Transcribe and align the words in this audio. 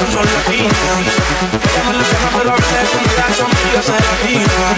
tú 0.00 0.06
solo 0.12 0.30
opina. 0.40 0.72
Ella 1.68 1.82
me 1.84 1.92
ilusiona, 1.94 2.28
pero 2.36 2.50
a 2.50 2.56
veces 2.56 3.40
amiga 3.40 3.82
serafina. 3.82 4.68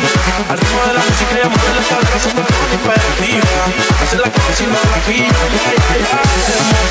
Al 0.51 0.59
ritmo 0.59 0.81
de 0.87 0.95
la 0.95 1.03
música 1.07 1.33
ella 1.39 1.49
mueve 1.49 1.73
la 1.79 1.85
cadera, 1.87 2.19
siempre 2.19 2.45
con 2.59 2.69
imperativa. 2.75 3.59
Hace 4.03 4.17
la 4.19 4.31
cosa 4.31 4.63
y 4.63 4.67
no 4.67 4.81
la 4.91 4.99
pilla, 5.07 5.43
ya, 5.55 5.71
ya, 5.79 5.95
ya. 6.03 6.17
Hacemos 6.27 6.91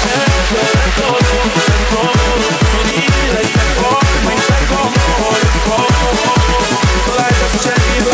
todo, 0.95 1.18
de 1.60 1.75
todo. 1.92 2.24
Dile 2.88 3.44
como. 4.69 4.92
Toda 7.06 7.24
esta 7.28 7.48
sucedida, 7.51 8.13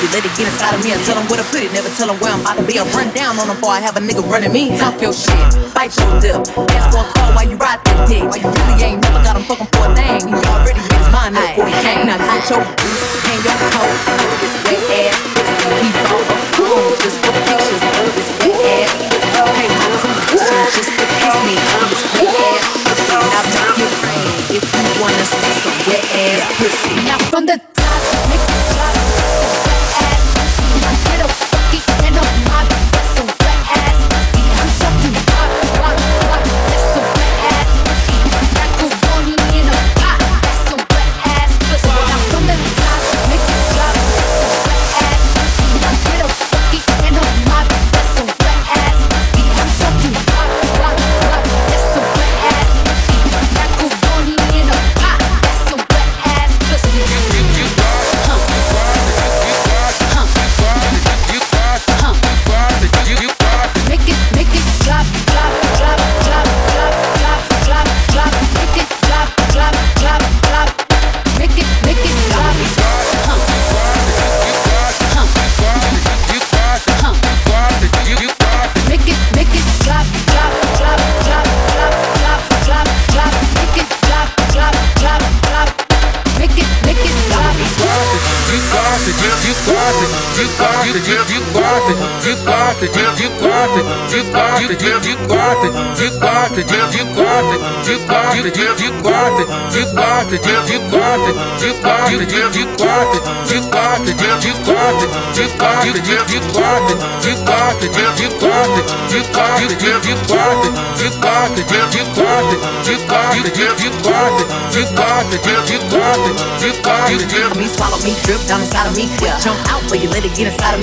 before 0.00 1.38
I 1.38 1.44
put 1.50 1.62
it. 1.62 1.72
never 1.72 1.88
tell 1.94 2.10
him 2.10 2.18
where 2.20 2.32
I'm 2.32 2.40
about 2.40 2.56
to 2.58 2.64
be 2.66 2.78
a 2.78 2.84
run 2.94 3.12
down 3.14 3.38
on 3.38 3.48
him 3.48 3.56
for 3.56 3.70
I 3.70 3.80
have 3.80 3.96
a 3.96 4.00
nigga 4.00 4.22
running 4.28 4.52
me. 4.52 4.76
Talk 4.78 5.00
your 5.00 5.12
shit, 5.12 5.34
bite 5.74 5.94
your 5.98 6.10
lip. 6.18 6.42
Ask 6.70 6.90
for 6.90 7.02
a 7.02 7.12
call 7.14 7.30
while 7.34 7.48
you 7.48 7.56
ride 7.56 7.80
that 7.84 8.08
dick. 8.08 8.22
You 8.22 8.50
really 8.50 8.82
ain't 8.82 9.02
never 9.02 9.22
got 9.22 9.36
him 9.36 9.44
fucking 9.44 9.70
for 9.70 9.86
a 9.86 9.94
thing. 9.94 10.28
He 10.28 10.34
already 10.34 10.80
made 10.80 10.98
his 10.98 11.10
mind 11.12 11.36
up 11.36 11.46
before 11.54 11.68
he 11.68 11.76
came. 11.82 12.06
Now 12.06 12.18
get 12.18 12.50
your 12.50 12.83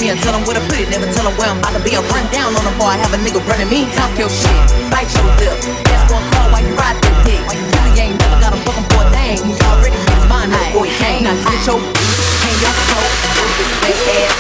me. 0.02 0.10
And 0.10 0.20
tell 0.26 0.34
them 0.34 0.42
where 0.50 0.58
to 0.58 0.64
put 0.66 0.82
it, 0.82 0.90
never 0.90 1.06
tell 1.14 1.30
them 1.30 1.38
where 1.38 1.48
I'm 1.48 1.62
about 1.62 1.78
to 1.78 1.82
be. 1.86 1.94
I 1.94 2.02
run 2.10 2.26
down 2.34 2.58
on 2.58 2.66
them 2.66 2.74
before 2.74 2.90
I 2.90 2.98
have 2.98 3.14
a 3.14 3.22
nigga 3.22 3.38
running 3.46 3.70
me. 3.70 3.86
Talk 3.94 4.10
your 4.18 4.34
shit, 4.34 4.58
bite 4.90 5.08
your 5.14 5.30
lip. 5.38 5.54
That's 5.86 6.10
one 6.10 6.26
call 6.34 6.50
while 6.50 6.66
you 6.66 6.74
ride 6.74 6.98
that 6.98 7.16
dick. 7.22 7.38
You 7.38 7.62
really 7.62 7.94
ain't 8.02 8.18
never 8.18 8.42
got 8.42 8.52
him 8.58 8.62
fucking 8.66 8.88
for 8.90 9.06
a 9.06 9.14
thing. 9.14 9.38
He 9.46 9.54
already 9.70 9.96
his 10.02 10.26
mind 10.26 10.50
before 10.50 10.90
he 10.90 10.94
came. 10.98 11.30
Now 11.30 11.38
get 11.38 11.62
your 11.70 11.78
hang 11.78 12.58
your 12.58 12.74
coat. 12.90 13.14
This 13.62 13.72
wet 13.86 14.02
ass, 14.18 14.34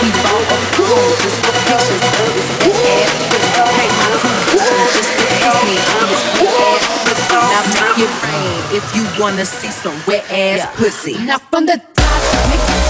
he 0.00 0.08
bought 0.24 0.48
a 0.48 0.58
cool 0.72 1.04
just 1.20 1.36
for 1.44 1.52
pictures 1.68 2.00
of 2.00 2.28
this 2.32 2.48
wet 2.64 2.80
ass. 2.96 3.12
Hey, 3.76 3.88
my 3.92 4.08
two 4.48 4.64
just 4.96 5.10
to 5.12 5.24
kiss 5.28 5.56
me 5.68 5.76
on 5.84 6.04
this 6.08 6.24
wet 6.40 6.56
ass. 6.56 6.80
Now 7.52 7.60
make 7.76 8.08
it 8.08 8.12
rain 8.24 8.56
if 8.72 8.84
you 8.96 9.04
wanna 9.20 9.44
see 9.44 9.68
some 9.68 9.96
wet 10.08 10.24
ass 10.32 10.64
pussy. 10.80 11.20
Now 11.28 11.38
from 11.52 11.66
the 11.68 11.76
top, 11.92 12.83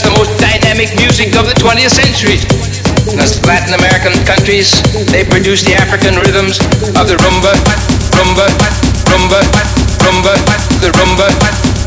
have 0.00 0.12
the 0.12 0.18
most 0.18 0.32
dynamic 0.40 0.88
music 0.96 1.36
of 1.36 1.44
the 1.46 1.54
20th 1.60 1.92
century. 1.92 2.38
In 3.10 3.16
the 3.16 3.26
Latin 3.44 3.74
American 3.74 4.12
countries, 4.24 4.80
they 5.12 5.24
produce 5.24 5.62
the 5.64 5.74
African 5.74 6.16
rhythms 6.16 6.58
of 6.96 7.08
the 7.08 7.16
rumba, 7.20 7.52
rumba, 8.16 8.46
rumba, 9.10 9.40
rumba, 10.00 10.32
the 10.80 10.90
rumba, 10.96 11.28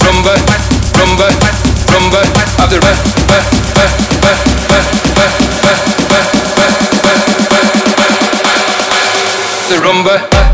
rumba, 0.05 0.35
rumba, 0.97 1.27
rumba 1.89 2.21
of 2.61 2.69
the 2.69 2.79
rumba, 2.81 3.03
the 9.69 9.75
rumba. 9.81 10.43
the 10.43 10.52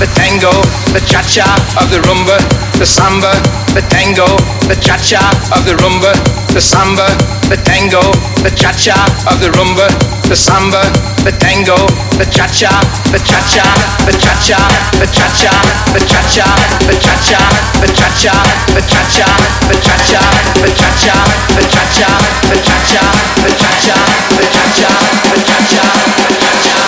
the 0.00 0.08
tango, 0.16 0.48
the 0.96 1.00
cha-cha 1.04 1.44
of 1.76 1.92
the 1.92 2.00
rumba, 2.08 2.40
the 2.80 2.86
samba, 2.88 3.36
the 3.76 3.84
tango, 3.92 4.24
the 4.64 4.76
cha-cha 4.80 5.20
of 5.52 5.60
the 5.68 5.76
rumba, 5.76 6.16
the 6.56 6.60
samba, 6.60 7.04
the 7.52 7.56
tango, 7.68 8.00
the 8.40 8.48
cha-cha 8.56 8.96
of 9.28 9.36
the 9.44 9.52
rumba, 9.52 9.92
the 10.24 10.36
samba, 10.36 10.80
the 11.20 11.32
tango, 11.36 11.76
the 12.16 12.24
cha-cha, 12.32 12.72
the 13.12 13.20
cha-cha, 13.20 13.68
the 14.08 14.16
cha-cha, 14.16 14.56
the 14.96 15.06
cha-cha, 15.12 15.52
the 15.92 16.00
cha-cha, 16.08 16.48
the 16.88 16.96
cha-cha, 16.96 17.38
the 17.76 17.92
cha-cha, 17.92 18.40
the 18.72 18.80
cha-cha, 18.80 18.80
the 18.80 18.82
cha-cha, 18.88 19.28
the 19.68 19.76
cha-cha, 19.76 20.30
the 20.56 20.72
cha-cha, 20.80 22.08
the 22.48 22.56
cha-cha, 22.56 23.10
the 23.36 23.52
cha-cha, 23.52 24.00
the 24.32 24.48
cha-cha, 24.48 24.88
the 25.20 25.36
cha-cha, 25.44 25.84
the 26.20 26.32
cha-cha, 26.40 26.80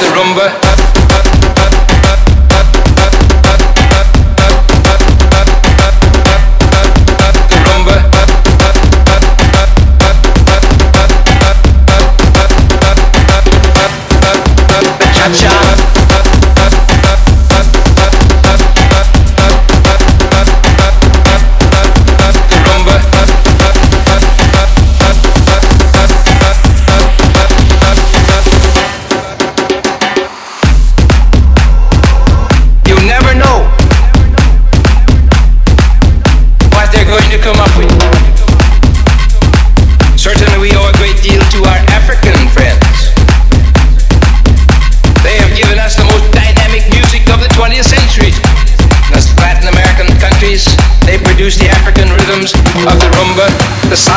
the 0.00 0.08
rumba. 0.10 0.93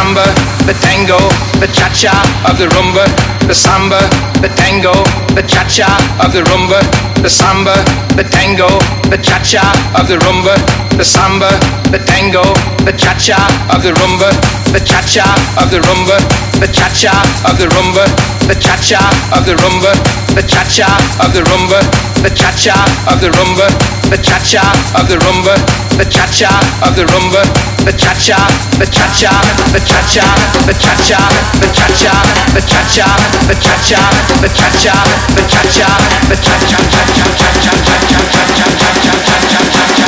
The 0.08 0.24
samba, 0.24 0.32
the 0.66 0.74
tango, 0.80 1.18
the 1.60 1.68
cha-cha 1.68 2.16
of 2.47 2.58
the 2.58 2.68
rumba, 2.68 3.03
the 3.47 3.53
samba, 3.53 3.99
the 4.39 4.47
tango, 4.55 4.93
the 5.36 5.43
cha-cha 5.43 5.89
of 6.24 6.32
the 6.32 6.43
rumba, 6.47 6.80
the 7.22 7.30
samba, 7.30 7.76
the 8.16 8.24
tango, 8.24 8.68
the 9.10 9.18
cha-cha 9.18 9.68
of 9.99 10.08
the 10.08 10.16
rumba, 10.24 10.55
the 10.97 11.03
samba, 11.03 11.49
the 11.92 12.00
tango, 12.04 12.44
the 12.84 12.92
cha-cha 12.92 13.40
of 13.72 13.82
the 13.84 13.92
rumba, 13.96 14.30
the 14.74 14.80
cha-cha 14.80 15.24
of 15.62 15.72
the 15.72 15.80
rumba, 15.80 16.18
the 16.60 16.68
cha-cha 16.68 17.14
of 17.48 17.58
the 17.58 17.66
rumba, 17.72 18.04
the 18.48 18.56
cha-cha 18.56 19.00
of 19.32 19.46
the 19.46 19.56
rumba, 19.56 19.94
the 20.36 20.44
cha-cha 20.44 20.90
of 21.24 21.34
the 21.34 21.42
rumba, 21.48 21.80
the 22.24 22.30
cha-cha 22.36 22.76
of 23.08 23.22
the 23.22 23.30
rumba, 23.30 23.68
the 24.12 24.18
cha-cha 24.20 24.64
of 25.00 25.08
the 25.08 25.16
rumba, 25.16 25.56
the 25.98 26.06
cha-cha 26.12 26.52
of 26.84 26.96
the 26.96 27.06
rumba, 27.06 27.44
the 27.86 27.94
cha-cha, 27.94 28.40
the 28.80 28.86
cha-cha 28.86 29.32
the 29.72 29.80
cha-cha, 29.80 30.28
the 30.68 30.74
cha-cha, 30.76 31.20
the 31.60 31.70
cha-cha, 31.72 32.16
the 32.54 32.62
cha-cha, 32.68 33.08
the 33.48 33.56
cha-cha, 33.56 34.04
the 34.36 34.50
cha-cha, 34.50 34.96
the 35.36 35.44
cha-cha, 35.48 35.88
the 36.28 36.36
cha-cha, 36.36 36.78
cha-cha, 36.78 37.28
cha-cha, 37.28 37.78
cha-cha, 37.88 38.28
cha-cha, 38.28 38.76
cha-cha, 38.98 39.62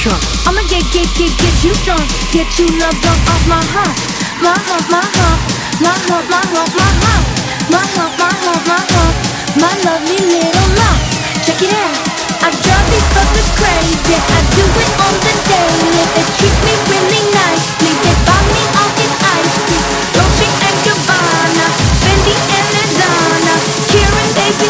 Trunk. 0.00 0.24
I'ma 0.48 0.64
get, 0.64 0.80
get, 0.96 1.08
get, 1.12 1.28
get 1.36 1.56
you 1.60 1.76
drunk. 1.84 2.00
Get 2.32 2.48
you 2.56 2.66
love 2.80 2.96
drunk 3.04 3.20
off 3.28 3.44
my 3.44 3.60
heart. 3.60 3.96
My 4.40 4.56
heart, 4.56 4.86
my 4.88 5.04
heart. 5.04 5.40
My 5.76 5.92
heart, 6.08 6.24
my 6.24 6.40
heart, 6.40 6.72
my 6.72 6.90
heart. 7.04 7.24
My 7.68 7.84
heart, 7.84 8.12
my 8.16 8.32
heart, 8.32 8.62
my 8.64 8.80
heart. 8.80 9.16
My 9.60 9.72
lovely 9.84 10.20
little 10.24 10.70
mouth. 10.80 11.04
Check 11.44 11.60
it 11.60 11.72
out. 11.76 12.00
I 12.40 12.48
drive 12.48 12.88
these 12.88 13.08
fuckers 13.12 13.50
crazy. 13.60 14.16
I 14.16 14.40
do 14.56 14.64
it 14.64 14.92
on 15.04 15.14
the 15.20 15.34
daily. 15.52 15.92
They 16.16 16.24
treat 16.40 16.56
me 16.64 16.74
really 16.88 17.22
nicely. 17.36 17.92
They 18.00 18.16
buy 18.24 18.40
me 18.56 18.62
all 18.80 18.90
this 18.96 19.14
ice 19.20 19.56
cream. 19.68 19.84
Dolce 20.16 20.48
and 20.48 20.78
Gabbana. 20.80 21.66
Fendi 22.00 22.34
and 22.56 22.68
Ladonna. 22.72 23.54
Kieran, 23.92 24.28
they 24.32 24.50
be 24.64 24.68